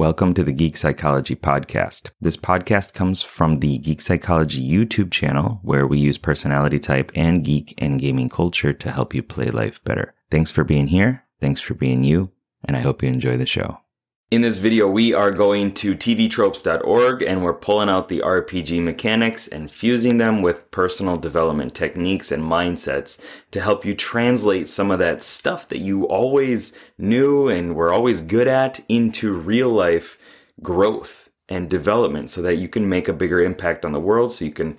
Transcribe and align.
Welcome 0.00 0.32
to 0.32 0.42
the 0.42 0.52
Geek 0.52 0.78
Psychology 0.78 1.36
Podcast. 1.36 2.08
This 2.22 2.38
podcast 2.38 2.94
comes 2.94 3.20
from 3.20 3.60
the 3.60 3.76
Geek 3.76 4.00
Psychology 4.00 4.66
YouTube 4.66 5.10
channel, 5.10 5.60
where 5.62 5.86
we 5.86 5.98
use 5.98 6.16
personality 6.16 6.78
type 6.78 7.12
and 7.14 7.44
geek 7.44 7.74
and 7.76 8.00
gaming 8.00 8.30
culture 8.30 8.72
to 8.72 8.90
help 8.90 9.14
you 9.14 9.22
play 9.22 9.50
life 9.50 9.84
better. 9.84 10.14
Thanks 10.30 10.50
for 10.50 10.64
being 10.64 10.86
here. 10.86 11.24
Thanks 11.38 11.60
for 11.60 11.74
being 11.74 12.02
you. 12.02 12.30
And 12.64 12.78
I 12.78 12.80
hope 12.80 13.02
you 13.02 13.10
enjoy 13.10 13.36
the 13.36 13.44
show. 13.44 13.76
In 14.30 14.42
this 14.42 14.58
video, 14.58 14.88
we 14.88 15.12
are 15.12 15.32
going 15.32 15.74
to 15.74 15.96
tvtropes.org 15.96 17.20
and 17.20 17.42
we're 17.42 17.52
pulling 17.52 17.88
out 17.88 18.08
the 18.08 18.20
RPG 18.20 18.80
mechanics 18.80 19.48
and 19.48 19.68
fusing 19.68 20.18
them 20.18 20.40
with 20.40 20.70
personal 20.70 21.16
development 21.16 21.74
techniques 21.74 22.30
and 22.30 22.44
mindsets 22.44 23.20
to 23.50 23.60
help 23.60 23.84
you 23.84 23.92
translate 23.92 24.68
some 24.68 24.92
of 24.92 25.00
that 25.00 25.24
stuff 25.24 25.66
that 25.66 25.80
you 25.80 26.04
always 26.04 26.78
knew 26.96 27.48
and 27.48 27.74
were 27.74 27.92
always 27.92 28.20
good 28.20 28.46
at 28.46 28.78
into 28.88 29.32
real 29.32 29.68
life 29.68 30.16
growth 30.62 31.28
and 31.48 31.68
development 31.68 32.30
so 32.30 32.40
that 32.40 32.58
you 32.58 32.68
can 32.68 32.88
make 32.88 33.08
a 33.08 33.12
bigger 33.12 33.42
impact 33.42 33.84
on 33.84 33.90
the 33.90 33.98
world 33.98 34.32
so 34.32 34.44
you 34.44 34.52
can 34.52 34.78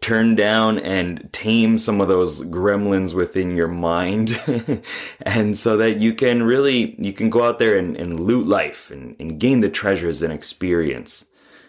turn 0.00 0.34
down 0.34 0.78
and 0.78 1.30
tame 1.32 1.76
some 1.76 2.00
of 2.00 2.08
those 2.08 2.40
gremlins 2.42 3.12
within 3.14 3.56
your 3.56 3.68
mind. 3.68 4.40
And 5.22 5.56
so 5.56 5.76
that 5.76 5.98
you 5.98 6.14
can 6.14 6.42
really 6.42 6.96
you 6.98 7.12
can 7.12 7.30
go 7.30 7.44
out 7.44 7.58
there 7.58 7.76
and, 7.78 7.96
and 7.96 8.18
loot 8.18 8.46
life 8.46 8.90
and, 8.90 9.14
and 9.20 9.38
gain 9.38 9.60
the 9.60 9.68
treasures 9.68 10.22
and 10.22 10.32
experience 10.32 11.26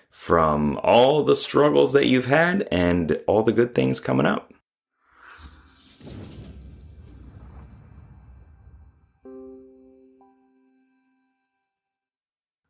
from 0.10 0.80
all 0.84 1.24
the 1.24 1.36
struggles 1.36 1.94
that 1.94 2.08
you've 2.08 2.26
had 2.26 2.68
and 2.72 3.22
all 3.28 3.44
the 3.44 3.52
good 3.52 3.76
things 3.76 4.00
coming 4.00 4.26
up. 4.26 4.54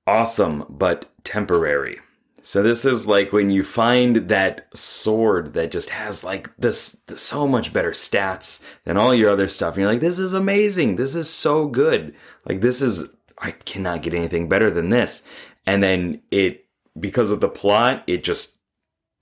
Awesome 0.08 0.66
but 0.68 1.10
temporary 1.24 2.00
so 2.44 2.64
this 2.64 2.86
is 2.86 3.06
like 3.06 3.32
when 3.32 3.52
you 3.52 3.64
find 3.64 4.16
that 4.30 4.68
sword 4.76 5.54
that 5.54 5.72
just 5.72 5.90
has 5.90 6.24
like 6.24 6.56
this, 6.58 6.98
this, 7.08 7.22
so 7.22 7.48
much 7.48 7.72
better 7.72 7.92
stats 7.92 8.66
than 8.86 8.98
all 8.98 9.14
your 9.14 9.30
other 9.30 9.48
stuff. 9.48 9.76
And 9.76 9.82
you're 9.82 9.92
like, 9.92 10.02
this 10.02 10.18
is 10.18 10.34
amazing. 10.34 10.96
This 10.96 11.14
is 11.14 11.30
so 11.30 11.68
good. 11.68 12.16
Like 12.46 12.62
this 12.62 12.82
is, 12.82 13.04
I 13.38 13.52
cannot 13.52 14.02
get 14.02 14.14
anything 14.14 14.50
better 14.50 14.72
than 14.72 14.90
this. 14.90 15.24
And 15.68 15.84
then 15.84 16.22
it, 16.32 16.66
because 17.00 17.32
of 17.32 17.42
the 17.42 17.50
plot, 17.50 18.04
it 18.08 18.24
just, 18.24 18.56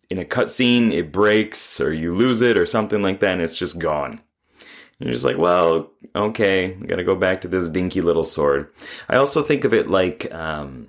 in 0.09 0.17
a 0.17 0.25
cutscene, 0.25 0.91
it 0.93 1.11
breaks 1.11 1.79
or 1.81 1.93
you 1.93 2.13
lose 2.13 2.41
it 2.41 2.57
or 2.57 2.65
something 2.65 3.01
like 3.01 3.19
that 3.19 3.33
and 3.33 3.41
it's 3.41 3.57
just 3.57 3.79
gone. 3.79 4.11
And 4.11 5.07
you're 5.07 5.13
just 5.13 5.25
like, 5.25 5.37
well, 5.37 5.91
okay, 6.15 6.73
I 6.73 6.85
gotta 6.85 7.03
go 7.03 7.15
back 7.15 7.41
to 7.41 7.47
this 7.49 7.67
dinky 7.67 8.01
little 8.01 8.23
sword. 8.23 8.71
I 9.09 9.17
also 9.17 9.43
think 9.43 9.65
of 9.65 9.73
it 9.73 9.89
like, 9.89 10.33
um, 10.33 10.87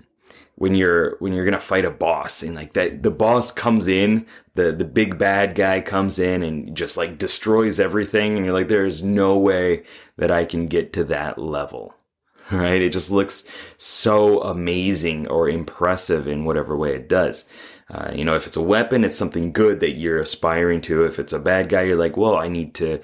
when 0.61 0.75
you're 0.75 1.16
when 1.20 1.33
you're 1.33 1.47
gonna 1.47 1.58
fight 1.58 1.86
a 1.86 1.91
boss 1.91 2.42
and 2.42 2.55
like 2.55 2.75
that 2.75 3.03
the 3.03 3.11
boss 3.11 3.50
comes 3.50 3.89
in 3.89 4.27
the 4.56 4.70
the 4.70 4.84
big 4.84 5.16
bad 5.16 5.55
guy 5.55 5.80
comes 5.80 6.19
in 6.19 6.42
and 6.42 6.77
just 6.77 6.98
like 6.98 7.16
destroys 7.16 7.80
everything 7.80 8.36
and 8.36 8.44
you're 8.44 8.53
like 8.53 8.69
there's 8.69 9.03
no 9.03 9.38
way 9.38 9.83
that 10.19 10.31
I 10.31 10.44
can 10.44 10.66
get 10.66 10.92
to 10.92 11.05
that 11.05 11.38
level. 11.38 11.94
Right? 12.53 12.83
It 12.83 12.91
just 12.91 13.12
looks 13.12 13.44
so 13.78 14.42
amazing 14.42 15.28
or 15.28 15.48
impressive 15.48 16.27
in 16.27 16.44
whatever 16.44 16.77
way 16.77 16.97
it 16.97 17.08
does. 17.08 17.44
Uh, 17.88 18.11
you 18.12 18.25
know 18.25 18.34
if 18.34 18.47
it's 18.47 18.56
a 18.56 18.62
weapon 18.62 19.05
it's 19.05 19.16
something 19.16 19.53
good 19.53 19.81
that 19.81 19.92
you're 19.92 20.20
aspiring 20.20 20.83
to. 20.83 21.05
If 21.05 21.19
it's 21.19 21.33
a 21.33 21.38
bad 21.38 21.70
guy 21.70 21.83
you're 21.83 21.97
like 21.97 22.19
well 22.19 22.36
I 22.36 22.48
need 22.48 22.75
to 22.75 23.00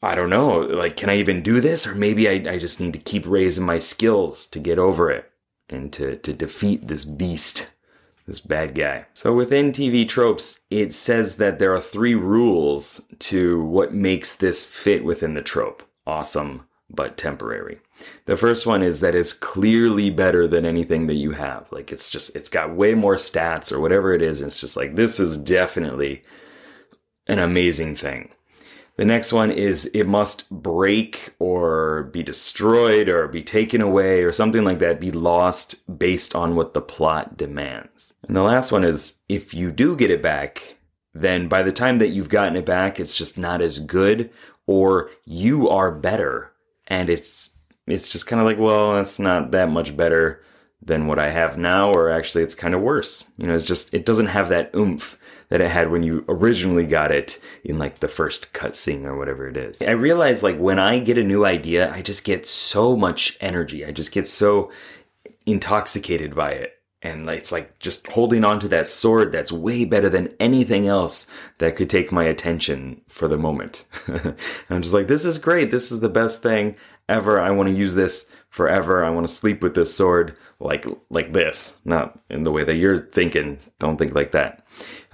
I 0.00 0.14
don't 0.14 0.30
know 0.30 0.58
like 0.60 0.96
can 0.96 1.10
I 1.10 1.16
even 1.16 1.42
do 1.42 1.60
this? 1.60 1.88
Or 1.88 1.96
maybe 1.96 2.28
I, 2.28 2.52
I 2.52 2.58
just 2.58 2.78
need 2.78 2.92
to 2.92 3.00
keep 3.00 3.26
raising 3.26 3.66
my 3.66 3.80
skills 3.80 4.46
to 4.46 4.60
get 4.60 4.78
over 4.78 5.10
it 5.10 5.32
and 5.68 5.92
to, 5.94 6.16
to 6.16 6.32
defeat 6.32 6.88
this 6.88 7.04
beast, 7.04 7.72
this 8.26 8.40
bad 8.40 8.74
guy. 8.74 9.06
So 9.14 9.32
within 9.32 9.72
TV 9.72 10.08
tropes, 10.08 10.60
it 10.70 10.92
says 10.92 11.36
that 11.36 11.58
there 11.58 11.74
are 11.74 11.80
three 11.80 12.14
rules 12.14 13.00
to 13.20 13.62
what 13.62 13.94
makes 13.94 14.34
this 14.34 14.64
fit 14.64 15.04
within 15.04 15.34
the 15.34 15.42
trope. 15.42 15.82
Awesome, 16.06 16.66
but 16.88 17.16
temporary. 17.16 17.80
The 18.26 18.36
first 18.36 18.66
one 18.66 18.82
is 18.82 19.00
that 19.00 19.14
it's 19.14 19.32
clearly 19.32 20.10
better 20.10 20.46
than 20.46 20.64
anything 20.64 21.06
that 21.06 21.14
you 21.14 21.32
have. 21.32 21.70
Like 21.72 21.90
it's 21.90 22.10
just, 22.10 22.34
it's 22.36 22.48
got 22.48 22.74
way 22.74 22.94
more 22.94 23.16
stats 23.16 23.72
or 23.72 23.80
whatever 23.80 24.12
it 24.12 24.22
is. 24.22 24.40
It's 24.40 24.60
just 24.60 24.76
like, 24.76 24.94
this 24.94 25.18
is 25.18 25.38
definitely 25.38 26.22
an 27.26 27.38
amazing 27.38 27.96
thing. 27.96 28.30
The 28.96 29.04
next 29.04 29.32
one 29.32 29.50
is 29.50 29.86
it 29.92 30.06
must 30.06 30.48
break 30.48 31.34
or 31.38 32.04
be 32.04 32.22
destroyed 32.22 33.08
or 33.08 33.28
be 33.28 33.42
taken 33.42 33.82
away 33.82 34.22
or 34.22 34.32
something 34.32 34.64
like 34.64 34.78
that, 34.78 35.00
be 35.00 35.12
lost 35.12 35.76
based 35.98 36.34
on 36.34 36.56
what 36.56 36.72
the 36.72 36.80
plot 36.80 37.36
demands. 37.36 38.14
And 38.26 38.34
the 38.34 38.42
last 38.42 38.72
one 38.72 38.84
is 38.84 39.18
if 39.28 39.52
you 39.52 39.70
do 39.70 39.96
get 39.96 40.10
it 40.10 40.22
back, 40.22 40.78
then 41.12 41.46
by 41.48 41.62
the 41.62 41.72
time 41.72 41.98
that 41.98 42.08
you've 42.08 42.30
gotten 42.30 42.56
it 42.56 42.64
back, 42.64 42.98
it's 42.98 43.16
just 43.16 43.36
not 43.36 43.60
as 43.60 43.78
good 43.78 44.30
or 44.66 45.10
you 45.26 45.68
are 45.68 45.92
better. 45.92 46.52
And 46.86 47.10
it's, 47.10 47.50
it's 47.86 48.10
just 48.10 48.26
kind 48.26 48.40
of 48.40 48.46
like, 48.46 48.58
well, 48.58 48.94
that's 48.94 49.18
not 49.18 49.50
that 49.50 49.68
much 49.68 49.94
better 49.94 50.42
than 50.82 51.06
what 51.06 51.18
I 51.18 51.30
have 51.30 51.58
now, 51.58 51.92
or 51.92 52.10
actually 52.10 52.44
it's 52.44 52.54
kind 52.54 52.74
of 52.74 52.80
worse. 52.80 53.28
You 53.36 53.46
know, 53.46 53.54
it's 53.54 53.64
just, 53.64 53.92
it 53.92 54.06
doesn't 54.06 54.26
have 54.26 54.48
that 54.48 54.74
oomph 54.74 55.18
that 55.48 55.60
it 55.60 55.70
had 55.70 55.90
when 55.90 56.02
you 56.02 56.24
originally 56.28 56.86
got 56.86 57.12
it 57.12 57.38
in 57.64 57.78
like 57.78 57.98
the 57.98 58.08
first 58.08 58.52
cutscene 58.52 59.04
or 59.04 59.16
whatever 59.16 59.48
it 59.48 59.56
is. 59.56 59.80
I 59.82 59.92
realize 59.92 60.42
like 60.42 60.58
when 60.58 60.78
I 60.78 60.98
get 60.98 61.18
a 61.18 61.24
new 61.24 61.44
idea, 61.44 61.92
I 61.92 62.02
just 62.02 62.24
get 62.24 62.46
so 62.46 62.96
much 62.96 63.36
energy. 63.40 63.84
I 63.84 63.92
just 63.92 64.12
get 64.12 64.26
so 64.26 64.70
intoxicated 65.46 66.34
by 66.34 66.50
it. 66.50 66.72
And 67.02 67.28
it's 67.28 67.52
like 67.52 67.78
just 67.78 68.06
holding 68.08 68.42
on 68.42 68.58
to 68.60 68.68
that 68.68 68.88
sword 68.88 69.30
that's 69.30 69.52
way 69.52 69.84
better 69.84 70.08
than 70.08 70.34
anything 70.40 70.88
else 70.88 71.28
that 71.58 71.76
could 71.76 71.88
take 71.88 72.10
my 72.10 72.24
attention 72.24 73.00
for 73.06 73.28
the 73.28 73.36
moment. 73.36 73.84
I'm 74.70 74.82
just 74.82 74.94
like, 74.94 75.06
this 75.06 75.24
is 75.24 75.38
great. 75.38 75.70
This 75.70 75.92
is 75.92 76.00
the 76.00 76.08
best 76.08 76.42
thing 76.42 76.76
ever. 77.08 77.40
I 77.40 77.50
want 77.50 77.68
to 77.68 77.74
use 77.74 77.94
this 77.94 78.30
forever. 78.48 79.04
I 79.04 79.10
want 79.10 79.26
to 79.26 79.32
sleep 79.32 79.62
with 79.62 79.74
this 79.74 79.94
sword 79.94 80.38
like 80.60 80.86
like 81.10 81.32
this, 81.32 81.78
not 81.84 82.18
in 82.30 82.42
the 82.42 82.52
way 82.52 82.64
that 82.64 82.76
you're 82.76 82.98
thinking. 82.98 83.58
Don't 83.78 83.96
think 83.96 84.14
like 84.14 84.32
that. 84.32 84.64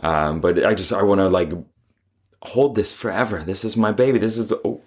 Um, 0.00 0.40
but 0.40 0.64
I 0.64 0.74
just 0.74 0.92
I 0.92 1.02
want 1.02 1.20
to 1.20 1.28
like 1.28 1.52
hold 2.42 2.74
this 2.74 2.92
forever. 2.92 3.42
This 3.42 3.64
is 3.64 3.76
my 3.76 3.92
baby. 3.92 4.18
This 4.18 4.36
is 4.36 4.48
the 4.48 4.60
oh. 4.64 4.80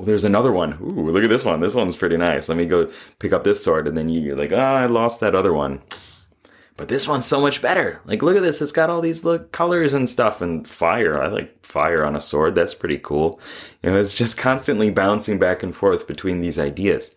There's 0.00 0.24
another 0.24 0.50
one. 0.50 0.72
Ooh, 0.82 1.10
look 1.12 1.22
at 1.22 1.30
this 1.30 1.44
one. 1.44 1.60
This 1.60 1.76
one's 1.76 1.94
pretty 1.94 2.16
nice. 2.16 2.48
Let 2.48 2.58
me 2.58 2.66
go 2.66 2.90
pick 3.20 3.32
up 3.32 3.44
this 3.44 3.62
sword, 3.62 3.86
and 3.86 3.96
then 3.96 4.08
you're 4.08 4.36
like, 4.36 4.50
oh, 4.50 4.58
I 4.58 4.86
lost 4.86 5.20
that 5.20 5.36
other 5.36 5.52
one. 5.52 5.82
But 6.76 6.88
this 6.88 7.06
one's 7.06 7.26
so 7.26 7.40
much 7.40 7.62
better. 7.62 8.00
Like, 8.04 8.22
look 8.22 8.36
at 8.36 8.42
this. 8.42 8.60
It's 8.60 8.72
got 8.72 8.90
all 8.90 9.00
these 9.00 9.24
look 9.24 9.52
colors 9.52 9.94
and 9.94 10.08
stuff 10.08 10.40
and 10.40 10.66
fire. 10.66 11.22
I 11.22 11.28
like 11.28 11.64
fire 11.64 12.04
on 12.04 12.16
a 12.16 12.20
sword. 12.20 12.56
That's 12.56 12.74
pretty 12.74 12.98
cool. 12.98 13.40
You 13.82 13.90
know, 13.90 13.96
it's 13.98 14.14
just 14.14 14.36
constantly 14.36 14.90
bouncing 14.90 15.38
back 15.38 15.62
and 15.62 15.74
forth 15.74 16.08
between 16.08 16.40
these 16.40 16.58
ideas. 16.58 17.14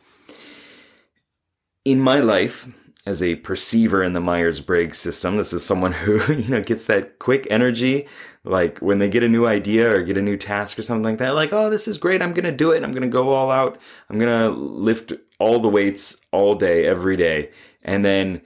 In 1.85 1.99
my 2.01 2.19
life, 2.19 2.67
as 3.07 3.23
a 3.23 3.35
perceiver 3.35 4.03
in 4.03 4.11
the 4.11 4.19
Myers-Briggs 4.19 4.97
system. 4.97 5.37
This 5.37 5.53
is 5.53 5.65
someone 5.65 5.93
who, 5.93 6.21
you 6.33 6.49
know, 6.49 6.61
gets 6.61 6.85
that 6.85 7.19
quick 7.19 7.47
energy, 7.49 8.05
like 8.43 8.79
when 8.79 8.99
they 8.99 9.07
get 9.07 9.23
a 9.23 9.29
new 9.29 9.47
idea 9.47 9.95
or 9.95 10.03
get 10.03 10.17
a 10.17 10.21
new 10.21 10.35
task 10.35 10.77
or 10.77 10.81
something 10.83 11.05
like 11.05 11.19
that, 11.19 11.33
like, 11.33 11.53
oh, 11.53 11.69
this 11.69 11.87
is 11.87 11.97
great. 11.97 12.21
I'm 12.21 12.33
going 12.33 12.43
to 12.43 12.51
do 12.51 12.71
it. 12.71 12.83
I'm 12.83 12.91
going 12.91 13.03
to 13.03 13.07
go 13.07 13.29
all 13.29 13.49
out. 13.49 13.79
I'm 14.09 14.19
going 14.19 14.53
to 14.53 14.59
lift 14.59 15.13
all 15.39 15.59
the 15.59 15.69
weights 15.69 16.19
all 16.31 16.53
day, 16.53 16.85
every 16.85 17.15
day. 17.15 17.51
And 17.81 18.03
then 18.03 18.41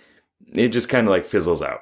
it 0.52 0.70
just 0.70 0.90
kind 0.90 1.08
of 1.08 1.12
like 1.12 1.26
fizzles 1.26 1.62
out. 1.62 1.82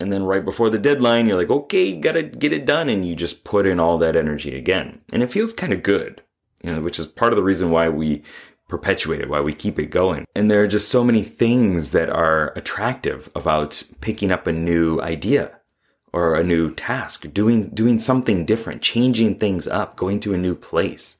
And 0.00 0.12
then 0.12 0.24
right 0.24 0.44
before 0.44 0.70
the 0.70 0.78
deadline, 0.78 1.26
you're 1.26 1.36
like, 1.36 1.50
okay, 1.50 1.94
gotta 1.94 2.22
get 2.22 2.52
it 2.52 2.66
done. 2.66 2.88
And 2.88 3.06
you 3.06 3.14
just 3.14 3.44
put 3.44 3.66
in 3.66 3.78
all 3.78 3.98
that 3.98 4.16
energy 4.16 4.56
again. 4.56 5.00
And 5.12 5.22
it 5.22 5.30
feels 5.30 5.52
kind 5.52 5.72
of 5.72 5.82
good, 5.82 6.22
you 6.62 6.72
know, 6.72 6.80
which 6.80 6.98
is 6.98 7.06
part 7.06 7.32
of 7.32 7.36
the 7.36 7.42
reason 7.42 7.70
why 7.70 7.88
we 7.88 8.22
perpetuate 8.68 9.20
it, 9.20 9.28
why 9.28 9.40
we 9.40 9.52
keep 9.52 9.78
it 9.78 9.86
going. 9.86 10.26
And 10.34 10.50
there 10.50 10.62
are 10.62 10.66
just 10.66 10.88
so 10.88 11.04
many 11.04 11.22
things 11.22 11.90
that 11.92 12.08
are 12.08 12.52
attractive 12.56 13.30
about 13.34 13.82
picking 14.00 14.32
up 14.32 14.46
a 14.46 14.52
new 14.52 15.00
idea 15.00 15.58
or 16.12 16.34
a 16.34 16.44
new 16.44 16.70
task, 16.70 17.26
doing, 17.32 17.68
doing 17.68 17.98
something 17.98 18.44
different, 18.44 18.82
changing 18.82 19.38
things 19.38 19.68
up, 19.68 19.96
going 19.96 20.20
to 20.20 20.34
a 20.34 20.38
new 20.38 20.54
place. 20.54 21.16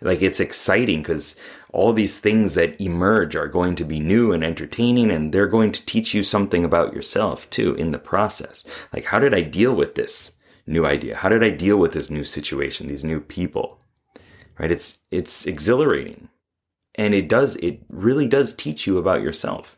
Like 0.00 0.22
it's 0.22 0.40
exciting 0.40 1.00
because 1.00 1.36
all 1.74 1.92
these 1.92 2.20
things 2.20 2.54
that 2.54 2.80
emerge 2.80 3.34
are 3.34 3.48
going 3.48 3.74
to 3.74 3.84
be 3.84 3.98
new 3.98 4.32
and 4.32 4.44
entertaining 4.44 5.10
and 5.10 5.32
they're 5.32 5.48
going 5.48 5.72
to 5.72 5.84
teach 5.84 6.14
you 6.14 6.22
something 6.22 6.64
about 6.64 6.94
yourself 6.94 7.50
too 7.50 7.74
in 7.74 7.90
the 7.90 7.98
process. 7.98 8.64
Like, 8.92 9.04
how 9.04 9.18
did 9.18 9.34
I 9.34 9.40
deal 9.40 9.74
with 9.74 9.96
this 9.96 10.32
new 10.68 10.86
idea? 10.86 11.16
How 11.16 11.28
did 11.28 11.42
I 11.42 11.50
deal 11.50 11.76
with 11.76 11.92
this 11.92 12.10
new 12.10 12.22
situation, 12.22 12.86
these 12.86 13.04
new 13.04 13.20
people? 13.20 13.80
Right? 14.56 14.70
It's, 14.70 14.98
it's 15.10 15.46
exhilarating. 15.46 16.28
And 16.94 17.12
it 17.12 17.28
does, 17.28 17.56
it 17.56 17.80
really 17.88 18.28
does 18.28 18.54
teach 18.54 18.86
you 18.86 18.96
about 18.96 19.22
yourself 19.22 19.76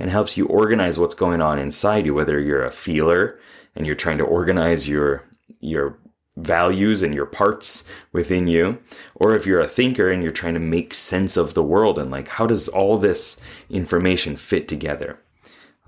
and 0.00 0.10
helps 0.10 0.36
you 0.36 0.46
organize 0.46 0.98
what's 0.98 1.14
going 1.14 1.40
on 1.40 1.60
inside 1.60 2.06
you, 2.06 2.12
whether 2.12 2.40
you're 2.40 2.64
a 2.64 2.72
feeler 2.72 3.38
and 3.76 3.86
you're 3.86 3.94
trying 3.94 4.18
to 4.18 4.24
organize 4.24 4.88
your, 4.88 5.22
your 5.60 5.96
values 6.36 7.02
and 7.02 7.14
your 7.14 7.26
parts 7.26 7.84
within 8.12 8.46
you, 8.46 8.78
or 9.14 9.34
if 9.34 9.46
you're 9.46 9.60
a 9.60 9.68
thinker 9.68 10.10
and 10.10 10.22
you're 10.22 10.32
trying 10.32 10.54
to 10.54 10.60
make 10.60 10.92
sense 10.92 11.36
of 11.36 11.54
the 11.54 11.62
world 11.62 11.98
and 11.98 12.10
like, 12.10 12.28
how 12.28 12.46
does 12.46 12.68
all 12.68 12.98
this 12.98 13.40
information 13.70 14.36
fit 14.36 14.68
together? 14.68 15.18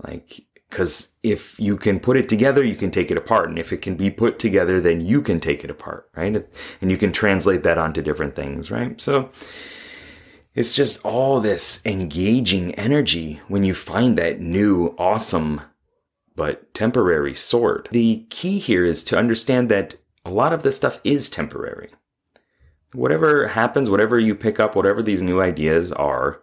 Like, 0.03 0.41
because 0.69 1.13
if 1.23 1.59
you 1.59 1.77
can 1.77 1.99
put 1.99 2.15
it 2.15 2.29
together, 2.29 2.63
you 2.63 2.75
can 2.75 2.91
take 2.91 3.09
it 3.09 3.17
apart. 3.17 3.49
And 3.49 3.57
if 3.57 3.73
it 3.73 3.81
can 3.81 3.95
be 3.95 4.11
put 4.11 4.37
together, 4.37 4.79
then 4.79 5.01
you 5.01 5.21
can 5.21 5.39
take 5.39 5.63
it 5.63 5.71
apart, 5.71 6.09
right? 6.15 6.47
And 6.81 6.91
you 6.91 6.97
can 6.97 7.11
translate 7.11 7.63
that 7.63 7.79
onto 7.79 8.03
different 8.03 8.35
things, 8.35 8.69
right? 8.69 8.99
So 9.01 9.29
it's 10.53 10.75
just 10.75 11.03
all 11.03 11.39
this 11.39 11.81
engaging 11.85 12.75
energy 12.75 13.39
when 13.47 13.63
you 13.63 13.73
find 13.73 14.17
that 14.17 14.41
new, 14.41 14.95
awesome, 14.97 15.61
but 16.35 16.73
temporary 16.73 17.35
sword. 17.35 17.89
The 17.91 18.25
key 18.29 18.59
here 18.59 18.83
is 18.83 19.03
to 19.05 19.17
understand 19.17 19.69
that 19.69 19.95
a 20.25 20.31
lot 20.31 20.53
of 20.53 20.63
this 20.63 20.75
stuff 20.75 20.99
is 21.03 21.29
temporary. 21.29 21.89
Whatever 22.93 23.47
happens, 23.47 23.89
whatever 23.89 24.19
you 24.19 24.35
pick 24.35 24.59
up, 24.59 24.75
whatever 24.75 25.01
these 25.01 25.21
new 25.21 25.41
ideas 25.41 25.91
are, 25.91 26.41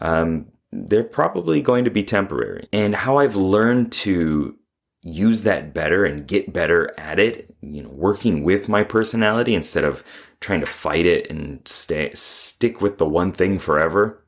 um, 0.00 0.46
they're 0.72 1.04
probably 1.04 1.60
going 1.60 1.84
to 1.84 1.90
be 1.90 2.04
temporary. 2.04 2.68
And 2.72 2.94
how 2.94 3.18
I've 3.18 3.36
learned 3.36 3.92
to 3.92 4.56
use 5.02 5.42
that 5.42 5.72
better 5.72 6.04
and 6.04 6.26
get 6.26 6.52
better 6.52 6.92
at 6.98 7.18
it, 7.18 7.54
you 7.62 7.82
know, 7.82 7.88
working 7.88 8.42
with 8.44 8.68
my 8.68 8.82
personality 8.82 9.54
instead 9.54 9.84
of 9.84 10.04
trying 10.40 10.60
to 10.60 10.66
fight 10.66 11.06
it 11.06 11.30
and 11.30 11.66
stay 11.66 12.10
stick 12.14 12.80
with 12.80 12.98
the 12.98 13.06
one 13.06 13.32
thing 13.32 13.58
forever 13.58 14.22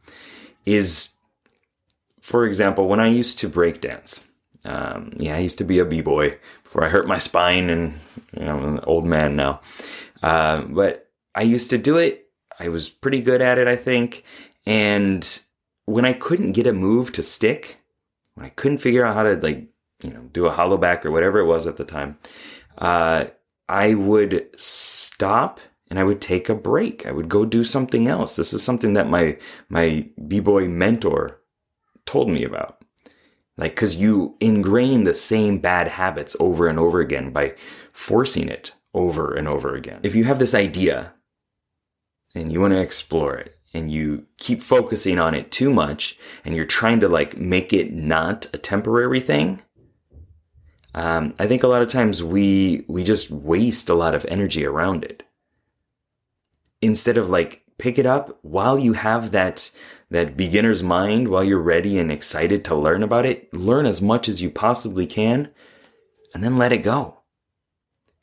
is 0.64 1.14
for 2.28 2.44
example, 2.44 2.88
when 2.88 3.00
I 3.00 3.08
used 3.08 3.38
to 3.38 3.48
break 3.48 3.80
dance. 3.80 4.27
Um, 4.68 5.14
yeah, 5.16 5.34
I 5.34 5.38
used 5.38 5.58
to 5.58 5.64
be 5.64 5.78
a 5.78 5.84
b-boy 5.86 6.38
before 6.62 6.84
I 6.84 6.90
hurt 6.90 7.08
my 7.08 7.18
spine 7.18 7.70
and 7.70 7.98
you 8.36 8.44
know, 8.44 8.54
I'm 8.54 8.76
an 8.76 8.80
old 8.84 9.06
man 9.06 9.34
now. 9.34 9.60
Uh, 10.22 10.62
but 10.62 11.10
I 11.34 11.42
used 11.42 11.70
to 11.70 11.78
do 11.78 11.96
it. 11.96 12.26
I 12.60 12.68
was 12.68 12.90
pretty 12.90 13.22
good 13.22 13.40
at 13.40 13.58
it, 13.58 13.66
I 13.66 13.76
think. 13.76 14.24
And 14.66 15.26
when 15.86 16.04
I 16.04 16.12
couldn't 16.12 16.52
get 16.52 16.66
a 16.66 16.72
move 16.74 17.12
to 17.12 17.22
stick, 17.22 17.78
when 18.34 18.44
I 18.44 18.50
couldn't 18.50 18.78
figure 18.78 19.06
out 19.06 19.14
how 19.14 19.22
to 19.22 19.36
like, 19.36 19.68
you 20.02 20.10
know, 20.10 20.20
do 20.32 20.44
a 20.44 20.52
hollow 20.52 20.76
back 20.76 21.06
or 21.06 21.10
whatever 21.10 21.38
it 21.38 21.46
was 21.46 21.66
at 21.66 21.78
the 21.78 21.84
time, 21.84 22.18
uh, 22.76 23.24
I 23.70 23.94
would 23.94 24.50
stop 24.56 25.60
and 25.88 25.98
I 25.98 26.04
would 26.04 26.20
take 26.20 26.50
a 26.50 26.54
break. 26.54 27.06
I 27.06 27.12
would 27.12 27.30
go 27.30 27.46
do 27.46 27.64
something 27.64 28.06
else. 28.06 28.36
This 28.36 28.52
is 28.52 28.62
something 28.62 28.92
that 28.92 29.08
my 29.08 29.38
my 29.70 30.06
b-boy 30.26 30.68
mentor 30.68 31.40
told 32.04 32.28
me 32.28 32.44
about. 32.44 32.82
Like 33.58 33.76
cuz 33.76 33.96
you 33.96 34.36
ingrain 34.40 35.04
the 35.04 35.12
same 35.12 35.58
bad 35.58 35.88
habits 35.88 36.34
over 36.40 36.66
and 36.66 36.78
over 36.78 37.00
again 37.00 37.30
by 37.30 37.54
forcing 37.92 38.48
it 38.48 38.72
over 38.94 39.34
and 39.34 39.46
over 39.46 39.74
again. 39.74 40.00
If 40.02 40.14
you 40.14 40.24
have 40.24 40.38
this 40.38 40.54
idea 40.54 41.12
and 42.34 42.52
you 42.52 42.60
want 42.60 42.72
to 42.72 42.80
explore 42.80 43.36
it 43.36 43.58
and 43.74 43.90
you 43.90 44.26
keep 44.38 44.62
focusing 44.62 45.18
on 45.18 45.34
it 45.34 45.50
too 45.50 45.70
much 45.70 46.18
and 46.44 46.54
you're 46.54 46.64
trying 46.64 47.00
to 47.00 47.08
like 47.08 47.36
make 47.36 47.72
it 47.72 47.92
not 47.92 48.46
a 48.52 48.58
temporary 48.58 49.20
thing 49.20 49.60
um, 50.94 51.34
i 51.38 51.46
think 51.46 51.62
a 51.62 51.68
lot 51.68 51.82
of 51.82 51.88
times 51.88 52.22
we 52.22 52.84
we 52.88 53.04
just 53.04 53.30
waste 53.30 53.88
a 53.88 53.94
lot 53.94 54.14
of 54.14 54.24
energy 54.26 54.64
around 54.64 55.04
it 55.04 55.22
instead 56.80 57.18
of 57.18 57.28
like 57.28 57.62
pick 57.78 57.98
it 57.98 58.06
up 58.06 58.38
while 58.42 58.78
you 58.78 58.94
have 58.94 59.30
that 59.30 59.70
that 60.10 60.36
beginner's 60.36 60.82
mind 60.82 61.28
while 61.28 61.44
you're 61.44 61.60
ready 61.60 61.98
and 61.98 62.10
excited 62.10 62.64
to 62.64 62.74
learn 62.74 63.02
about 63.02 63.26
it 63.26 63.52
learn 63.52 63.86
as 63.86 64.00
much 64.00 64.28
as 64.28 64.40
you 64.40 64.50
possibly 64.50 65.06
can 65.06 65.50
and 66.34 66.42
then 66.42 66.56
let 66.56 66.72
it 66.72 66.78
go. 66.78 67.18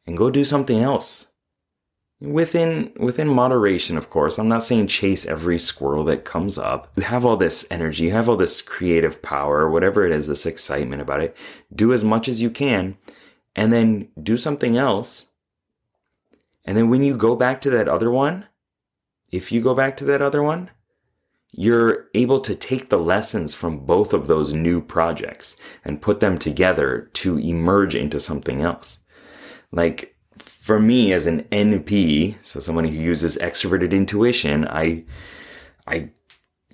And 0.08 0.18
go 0.18 0.30
do 0.30 0.46
something 0.46 0.80
else. 0.80 1.28
Within 2.22 2.94
within 2.98 3.28
moderation 3.28 3.98
of 3.98 4.10
course. 4.10 4.38
I'm 4.38 4.48
not 4.48 4.64
saying 4.64 4.88
chase 4.88 5.26
every 5.26 5.60
squirrel 5.60 6.04
that 6.06 6.26
comes 6.26 6.58
up. 6.58 6.92
You 6.96 7.04
have 7.04 7.26
all 7.26 7.38
this 7.38 7.68
energy. 7.70 8.06
You 8.06 8.12
have 8.12 8.30
all 8.30 8.38
this 8.38 8.62
creative 8.62 9.22
power 9.22 9.70
whatever 9.70 10.06
it 10.06 10.12
is 10.12 10.28
this 10.28 10.46
excitement 10.46 11.02
about 11.02 11.22
it. 11.22 11.36
Do 11.74 11.94
as 11.94 12.04
much 12.04 12.28
as 12.28 12.42
you 12.42 12.50
can 12.50 12.98
and 13.56 13.74
then 13.74 14.10
do 14.22 14.38
something 14.38 14.78
else. 14.78 15.28
And 16.64 16.78
then 16.78 16.90
when 16.90 17.04
you 17.04 17.16
go 17.16 17.36
back 17.36 17.62
to 17.62 17.70
that 17.72 17.88
other 17.88 18.10
one 18.10 18.46
if 19.32 19.52
you 19.52 19.62
go 19.62 19.74
back 19.74 19.98
to 19.98 20.06
that 20.06 20.22
other 20.22 20.42
one 20.42 20.70
you're 21.58 22.08
able 22.14 22.40
to 22.40 22.56
take 22.56 22.90
the 22.90 23.00
lessons 23.00 23.54
from 23.54 23.80
both 23.80 24.14
of 24.14 24.28
those 24.28 24.54
new 24.54 24.82
projects 24.82 25.56
and 25.84 26.02
put 26.02 26.20
them 26.20 26.38
together 26.38 27.10
to 27.14 27.38
emerge 27.38 27.96
into 27.96 28.20
something 28.20 28.62
else 28.62 29.00
like 29.72 30.16
for 30.38 30.80
me 30.80 31.14
as 31.14 31.26
an 31.26 31.44
NP, 31.52 32.36
so 32.44 32.60
someone 32.60 32.86
who 32.86 32.96
uses 32.96 33.38
extroverted 33.38 33.92
intuition, 33.92 34.68
I 34.68 35.04
I 35.88 36.10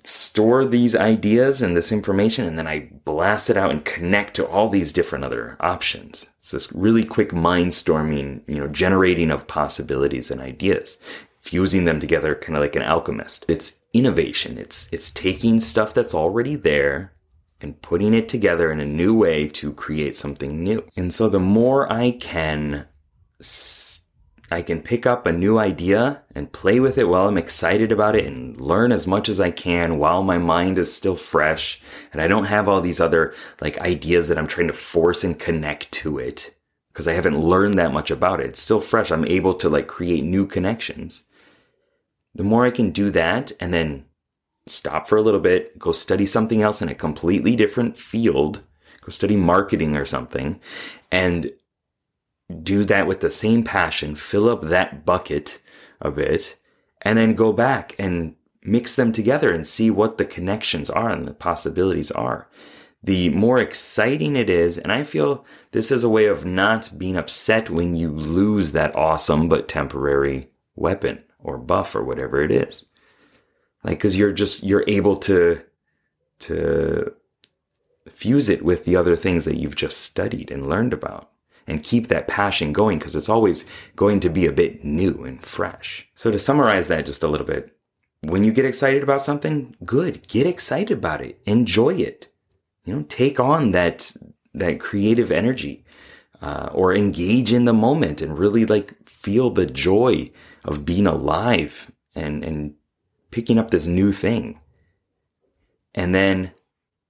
store 0.04 0.64
these 0.64 0.96
ideas 0.96 1.62
and 1.62 1.76
this 1.76 1.92
information 1.92 2.44
and 2.44 2.58
then 2.58 2.66
I 2.66 2.90
blast 3.04 3.50
it 3.50 3.56
out 3.56 3.70
and 3.70 3.84
connect 3.84 4.34
to 4.34 4.46
all 4.48 4.68
these 4.68 4.92
different 4.92 5.24
other 5.24 5.56
options. 5.60 6.28
It's 6.38 6.50
this 6.50 6.72
really 6.72 7.04
quick 7.04 7.32
mind 7.32 7.72
storming, 7.72 8.42
you 8.48 8.56
know, 8.56 8.66
generating 8.66 9.30
of 9.30 9.46
possibilities 9.46 10.30
and 10.30 10.40
ideas, 10.40 10.98
fusing 11.40 11.84
them 11.84 12.00
together 12.00 12.34
kind 12.34 12.56
of 12.56 12.62
like 12.62 12.74
an 12.74 12.82
alchemist. 12.82 13.44
It's 13.46 13.78
innovation. 13.92 14.58
It's 14.58 14.88
it's 14.92 15.10
taking 15.10 15.60
stuff 15.60 15.94
that's 15.94 16.14
already 16.14 16.56
there 16.56 17.12
and 17.60 17.80
putting 17.80 18.14
it 18.14 18.28
together 18.28 18.72
in 18.72 18.80
a 18.80 18.86
new 18.86 19.14
way 19.14 19.46
to 19.46 19.72
create 19.72 20.16
something 20.16 20.62
new. 20.62 20.84
And 20.96 21.12
so 21.12 21.28
the 21.28 21.40
more 21.40 21.90
I 21.92 22.12
can 22.12 22.86
I 24.50 24.60
can 24.60 24.82
pick 24.82 25.06
up 25.06 25.26
a 25.26 25.32
new 25.32 25.58
idea 25.58 26.22
and 26.34 26.52
play 26.52 26.78
with 26.78 26.98
it 26.98 27.08
while 27.08 27.26
I'm 27.26 27.38
excited 27.38 27.90
about 27.90 28.16
it 28.16 28.26
and 28.26 28.60
learn 28.60 28.92
as 28.92 29.06
much 29.06 29.28
as 29.28 29.40
I 29.40 29.50
can 29.50 29.98
while 29.98 30.22
my 30.22 30.36
mind 30.38 30.78
is 30.78 30.92
still 30.92 31.16
fresh 31.16 31.80
and 32.12 32.20
I 32.20 32.28
don't 32.28 32.44
have 32.44 32.68
all 32.68 32.80
these 32.80 33.00
other 33.00 33.34
like 33.60 33.80
ideas 33.80 34.28
that 34.28 34.38
I'm 34.38 34.46
trying 34.46 34.66
to 34.66 34.74
force 34.74 35.24
and 35.24 35.38
connect 35.38 35.90
to 35.92 36.18
it 36.18 36.54
because 36.92 37.08
I 37.08 37.14
haven't 37.14 37.38
learned 37.38 37.74
that 37.74 37.92
much 37.92 38.10
about 38.10 38.40
it. 38.40 38.46
It's 38.48 38.60
still 38.60 38.80
fresh. 38.80 39.10
I'm 39.10 39.24
able 39.24 39.54
to 39.54 39.68
like 39.70 39.86
create 39.86 40.24
new 40.24 40.46
connections. 40.46 41.24
The 42.34 42.44
more 42.44 42.64
I 42.64 42.70
can 42.70 42.90
do 42.90 43.10
that 43.10 43.52
and 43.60 43.72
then 43.72 44.06
stop 44.66 45.08
for 45.08 45.16
a 45.16 45.22
little 45.22 45.40
bit, 45.40 45.78
go 45.78 45.92
study 45.92 46.26
something 46.26 46.62
else 46.62 46.80
in 46.80 46.88
a 46.88 46.94
completely 46.94 47.56
different 47.56 47.96
field, 47.96 48.60
go 49.00 49.10
study 49.10 49.36
marketing 49.36 49.96
or 49.96 50.04
something 50.04 50.60
and 51.10 51.50
do 52.62 52.84
that 52.84 53.06
with 53.06 53.20
the 53.20 53.30
same 53.30 53.64
passion, 53.64 54.14
fill 54.14 54.48
up 54.48 54.62
that 54.62 55.04
bucket 55.04 55.58
a 56.00 56.10
bit, 56.10 56.56
and 57.02 57.18
then 57.18 57.34
go 57.34 57.52
back 57.52 57.94
and 57.98 58.34
mix 58.62 58.94
them 58.94 59.12
together 59.12 59.52
and 59.52 59.66
see 59.66 59.90
what 59.90 60.18
the 60.18 60.24
connections 60.24 60.88
are 60.90 61.10
and 61.10 61.26
the 61.26 61.32
possibilities 61.32 62.10
are. 62.10 62.48
The 63.02 63.30
more 63.30 63.58
exciting 63.58 64.36
it 64.36 64.48
is, 64.48 64.78
and 64.78 64.92
I 64.92 65.02
feel 65.02 65.44
this 65.72 65.90
is 65.90 66.04
a 66.04 66.08
way 66.08 66.26
of 66.26 66.44
not 66.44 66.90
being 66.96 67.16
upset 67.16 67.68
when 67.68 67.96
you 67.96 68.12
lose 68.12 68.72
that 68.72 68.94
awesome 68.94 69.48
but 69.48 69.66
temporary 69.66 70.50
weapon 70.76 71.24
or 71.42 71.58
buff 71.58 71.94
or 71.94 72.02
whatever 72.02 72.42
it 72.42 72.50
is. 72.50 72.84
Like, 73.84 73.98
cause 74.00 74.16
you're 74.16 74.32
just, 74.32 74.62
you're 74.62 74.84
able 74.86 75.16
to, 75.16 75.62
to 76.40 77.14
fuse 78.08 78.48
it 78.48 78.64
with 78.64 78.84
the 78.84 78.96
other 78.96 79.16
things 79.16 79.44
that 79.44 79.58
you've 79.58 79.76
just 79.76 80.00
studied 80.00 80.50
and 80.50 80.68
learned 80.68 80.92
about 80.92 81.30
and 81.66 81.82
keep 81.82 82.08
that 82.08 82.28
passion 82.28 82.72
going 82.72 82.98
because 82.98 83.16
it's 83.16 83.28
always 83.28 83.64
going 83.96 84.20
to 84.20 84.28
be 84.28 84.46
a 84.46 84.52
bit 84.52 84.84
new 84.84 85.24
and 85.24 85.42
fresh. 85.42 86.08
So 86.14 86.30
to 86.30 86.38
summarize 86.38 86.88
that 86.88 87.06
just 87.06 87.22
a 87.22 87.28
little 87.28 87.46
bit, 87.46 87.76
when 88.22 88.44
you 88.44 88.52
get 88.52 88.64
excited 88.64 89.02
about 89.02 89.22
something, 89.22 89.74
good, 89.84 90.26
get 90.28 90.46
excited 90.46 90.98
about 90.98 91.20
it. 91.20 91.40
Enjoy 91.44 91.94
it. 91.94 92.28
You 92.84 92.94
know, 92.94 93.02
take 93.08 93.38
on 93.38 93.72
that, 93.72 94.12
that 94.54 94.80
creative 94.80 95.30
energy, 95.30 95.84
uh, 96.42 96.68
or 96.72 96.94
engage 96.94 97.52
in 97.52 97.64
the 97.64 97.72
moment 97.72 98.20
and 98.20 98.38
really 98.38 98.66
like 98.66 99.08
feel 99.08 99.50
the 99.50 99.66
joy 99.66 100.30
of 100.64 100.84
being 100.84 101.06
alive 101.06 101.90
and, 102.14 102.44
and 102.44 102.74
picking 103.30 103.58
up 103.58 103.70
this 103.70 103.86
new 103.86 104.12
thing. 104.12 104.60
And 105.94 106.14
then 106.14 106.52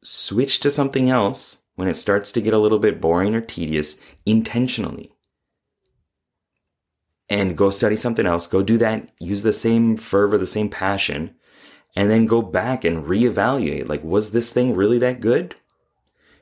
switch 0.02 0.61
to 0.61 0.71
something 0.71 1.11
else 1.11 1.59
when 1.75 1.88
it 1.88 1.94
starts 1.94 2.32
to 2.32 2.40
get 2.40 2.54
a 2.54 2.59
little 2.59 2.78
bit 2.78 3.00
boring 3.00 3.35
or 3.35 3.40
tedious 3.40 3.97
intentionally. 4.26 5.12
And 7.28 7.56
go 7.56 7.71
study 7.71 7.97
something 7.97 8.26
else, 8.26 8.47
go 8.47 8.62
do 8.62 8.76
that, 8.78 9.09
use 9.18 9.42
the 9.42 9.52
same 9.52 9.97
fervor, 9.97 10.37
the 10.37 10.47
same 10.47 10.68
passion, 10.68 11.35
and 11.97 12.11
then 12.11 12.26
go 12.26 12.42
back 12.42 12.85
and 12.85 13.04
reevaluate 13.04 13.88
like, 13.88 14.02
was 14.04 14.32
this 14.32 14.52
thing 14.52 14.75
really 14.75 14.99
that 14.99 15.21
good? 15.21 15.54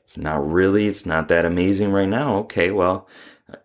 It's 0.03 0.17
not 0.17 0.45
really, 0.45 0.87
it's 0.87 1.05
not 1.05 1.29
that 1.29 1.45
amazing 1.45 1.91
right 1.91 2.09
now. 2.09 2.37
Okay, 2.39 2.71
well, 2.71 3.07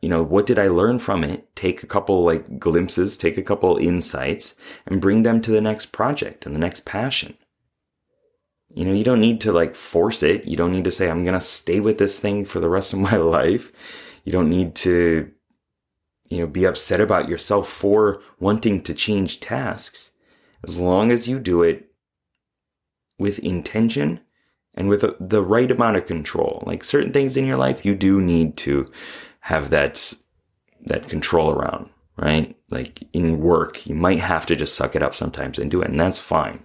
you 0.02 0.08
know, 0.08 0.22
what 0.22 0.46
did 0.46 0.58
I 0.58 0.68
learn 0.68 0.98
from 0.98 1.24
it? 1.24 1.54
Take 1.56 1.82
a 1.82 1.86
couple 1.86 2.24
like 2.24 2.58
glimpses, 2.58 3.16
take 3.16 3.38
a 3.38 3.42
couple 3.42 3.76
insights, 3.76 4.54
and 4.86 5.00
bring 5.00 5.22
them 5.22 5.40
to 5.42 5.50
the 5.50 5.60
next 5.60 5.86
project 5.86 6.46
and 6.46 6.54
the 6.54 6.60
next 6.60 6.84
passion. 6.84 7.36
You 8.74 8.84
know, 8.84 8.92
you 8.92 9.04
don't 9.04 9.20
need 9.20 9.40
to 9.42 9.52
like 9.52 9.74
force 9.74 10.22
it. 10.22 10.44
You 10.44 10.56
don't 10.56 10.72
need 10.72 10.84
to 10.84 10.90
say, 10.90 11.08
I'm 11.08 11.24
going 11.24 11.34
to 11.34 11.40
stay 11.40 11.80
with 11.80 11.98
this 11.98 12.18
thing 12.18 12.44
for 12.44 12.60
the 12.60 12.68
rest 12.68 12.92
of 12.92 12.98
my 13.10 13.16
life. 13.16 13.72
You 14.24 14.32
don't 14.32 14.50
need 14.50 14.74
to, 14.76 15.30
you 16.28 16.38
know, 16.40 16.46
be 16.46 16.64
upset 16.64 17.00
about 17.00 17.28
yourself 17.28 17.68
for 17.68 18.20
wanting 18.38 18.82
to 18.82 18.94
change 18.94 19.40
tasks. 19.40 20.10
As 20.64 20.80
long 20.80 21.10
as 21.10 21.28
you 21.28 21.38
do 21.38 21.62
it 21.62 21.90
with 23.18 23.38
intention 23.38 24.20
and 24.74 24.88
with 24.88 25.04
the 25.18 25.42
right 25.42 25.70
amount 25.70 25.96
of 25.96 26.06
control. 26.06 26.62
Like 26.66 26.84
certain 26.84 27.12
things 27.12 27.36
in 27.36 27.46
your 27.46 27.56
life, 27.56 27.84
you 27.84 27.94
do 27.94 28.20
need 28.20 28.56
to 28.58 28.86
have 29.46 29.70
that, 29.70 30.12
that 30.86 31.08
control 31.08 31.52
around, 31.52 31.88
right? 32.16 32.56
Like 32.68 33.04
in 33.12 33.38
work, 33.38 33.86
you 33.86 33.94
might 33.94 34.18
have 34.18 34.44
to 34.46 34.56
just 34.56 34.74
suck 34.74 34.96
it 34.96 35.04
up 35.04 35.14
sometimes 35.14 35.60
and 35.60 35.70
do 35.70 35.82
it, 35.82 35.88
and 35.88 36.00
that's 36.00 36.18
fine. 36.18 36.64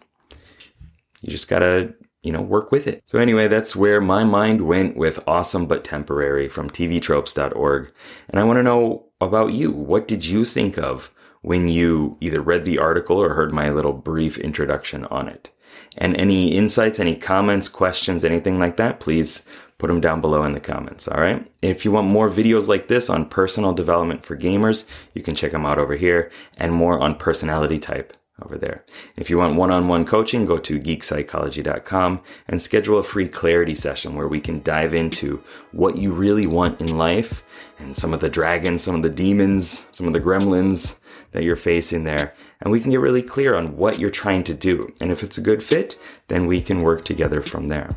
You 1.21 1.29
just 1.29 1.47
gotta, 1.47 1.93
you 2.23 2.31
know, 2.31 2.41
work 2.41 2.71
with 2.71 2.88
it. 2.88 3.03
So 3.05 3.19
anyway, 3.19 3.47
that's 3.47 3.75
where 3.75 4.01
my 4.01 4.23
mind 4.23 4.63
went 4.63 4.97
with 4.97 5.23
Awesome 5.27 5.67
But 5.67 5.83
Temporary 5.83 6.50
from 6.50 6.71
tvtropes.org. 6.71 7.93
And 8.29 8.39
I 8.39 8.43
want 8.43 8.57
to 8.57 8.63
know 8.63 9.05
about 9.21 9.53
you. 9.53 9.71
What 9.71 10.07
did 10.07 10.25
you 10.25 10.43
think 10.43 10.79
of 10.79 11.11
when 11.43 11.67
you 11.67 12.17
either 12.19 12.41
read 12.41 12.65
the 12.65 12.79
article 12.79 13.21
or 13.21 13.35
heard 13.35 13.53
my 13.53 13.69
little 13.69 13.93
brief 13.93 14.39
introduction 14.39 15.05
on 15.05 15.27
it? 15.27 15.51
And 15.97 16.15
any 16.17 16.55
insights, 16.55 16.99
any 16.99 17.15
comments, 17.15 17.67
questions, 17.67 18.23
anything 18.23 18.59
like 18.59 18.77
that, 18.77 18.99
please 18.99 19.43
put 19.77 19.87
them 19.87 19.99
down 19.99 20.21
below 20.21 20.43
in 20.43 20.51
the 20.51 20.59
comments. 20.59 21.07
All 21.07 21.19
right. 21.19 21.45
If 21.61 21.83
you 21.83 21.91
want 21.91 22.07
more 22.07 22.29
videos 22.29 22.67
like 22.67 22.87
this 22.87 23.09
on 23.09 23.27
personal 23.27 23.73
development 23.73 24.23
for 24.23 24.37
gamers, 24.37 24.85
you 25.13 25.23
can 25.23 25.35
check 25.35 25.51
them 25.51 25.65
out 25.65 25.79
over 25.79 25.95
here 25.95 26.31
and 26.57 26.71
more 26.71 26.99
on 26.99 27.15
personality 27.15 27.79
type 27.79 28.15
over 28.43 28.57
there. 28.57 28.83
If 29.17 29.29
you 29.29 29.37
want 29.37 29.55
one-on-one 29.55 30.05
coaching, 30.05 30.45
go 30.45 30.57
to 30.59 30.79
geekpsychology.com 30.79 32.21
and 32.47 32.61
schedule 32.61 32.99
a 32.99 33.03
free 33.03 33.27
clarity 33.27 33.75
session 33.75 34.15
where 34.15 34.27
we 34.27 34.39
can 34.39 34.61
dive 34.61 34.93
into 34.93 35.43
what 35.71 35.97
you 35.97 36.11
really 36.11 36.47
want 36.47 36.81
in 36.81 36.97
life 36.97 37.43
and 37.79 37.95
some 37.95 38.13
of 38.13 38.19
the 38.19 38.29
dragons, 38.29 38.81
some 38.81 38.95
of 38.95 39.01
the 39.01 39.09
demons, 39.09 39.87
some 39.91 40.07
of 40.07 40.13
the 40.13 40.21
gremlins 40.21 40.97
that 41.31 41.43
you're 41.43 41.55
facing 41.55 42.03
there. 42.03 42.33
And 42.61 42.71
we 42.71 42.79
can 42.79 42.91
get 42.91 43.00
really 43.00 43.23
clear 43.23 43.55
on 43.55 43.77
what 43.77 44.00
you're 44.00 44.09
trying 44.09 44.43
to 44.45 44.53
do. 44.53 44.81
And 45.00 45.11
if 45.11 45.23
it's 45.23 45.38
a 45.38 45.41
good 45.41 45.63
fit, 45.63 45.97
then 46.27 46.45
we 46.45 46.59
can 46.59 46.79
work 46.79 47.03
together 47.05 47.41
from 47.41 47.67
there. 47.67 47.89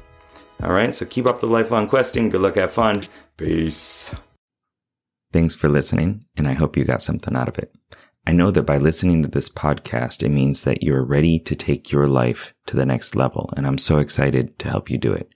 All 0.63 0.73
right. 0.73 0.95
So 0.95 1.05
keep 1.07 1.27
up 1.27 1.41
the 1.41 1.47
lifelong 1.47 1.89
questing. 1.89 2.29
Good 2.29 2.41
luck. 2.41 2.57
Have 2.57 2.73
fun. 2.73 3.03
Peace. 3.37 4.15
Thanks 5.33 5.55
for 5.55 5.69
listening. 5.69 6.27
And 6.37 6.47
I 6.47 6.53
hope 6.53 6.77
you 6.77 6.85
got 6.85 7.03
something 7.03 7.35
out 7.35 7.49
of 7.49 7.59
it. 7.59 7.75
I 8.27 8.33
know 8.33 8.51
that 8.53 8.63
by 8.63 8.79
listening 8.79 9.23
to 9.23 9.29
this 9.29 9.49
podcast, 9.51 10.23
it 10.23 10.31
means 10.31 10.65
that 10.65 10.83
you're 10.83 11.05
ready 11.05 11.39
to 11.41 11.55
take 11.55 11.93
your 11.93 12.07
life 12.07 12.55
to 12.67 12.77
the 12.77 12.87
next 12.87 13.15
level. 13.15 13.53
And 13.57 13.67
I'm 13.67 13.77
so 13.77 13.99
excited 13.99 14.59
to 14.61 14.71
help 14.71 14.89
you 14.89 14.97
do 14.97 15.13
it. 15.13 15.29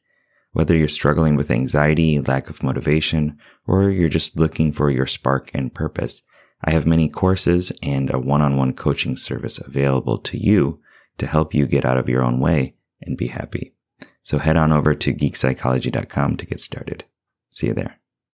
Whether 0.52 0.74
you're 0.74 0.88
struggling 0.88 1.36
with 1.36 1.50
anxiety, 1.50 2.18
lack 2.20 2.48
of 2.48 2.62
motivation, 2.62 3.38
or 3.66 3.90
you're 3.90 4.08
just 4.08 4.38
looking 4.38 4.72
for 4.72 4.90
your 4.90 5.06
spark 5.06 5.50
and 5.52 5.74
purpose, 5.74 6.22
I 6.62 6.72
have 6.72 6.86
many 6.86 7.08
courses 7.08 7.72
and 7.82 8.12
a 8.12 8.18
one-on-one 8.18 8.74
coaching 8.74 9.16
service 9.16 9.58
available 9.58 10.18
to 10.18 10.38
you 10.38 10.80
to 11.18 11.26
help 11.26 11.54
you 11.54 11.66
get 11.66 11.84
out 11.84 11.98
of 11.98 12.08
your 12.08 12.22
own 12.22 12.40
way 12.40 12.74
and 13.00 13.16
be 13.16 13.28
happy. 13.28 13.74
So 14.22 14.38
head 14.38 14.56
on 14.56 14.72
over 14.72 14.94
to 14.94 15.14
geekpsychology.com 15.14 16.36
to 16.36 16.46
get 16.46 16.60
started. 16.60 17.04
See 17.50 17.68
you 17.68 17.74
there. 17.74 18.00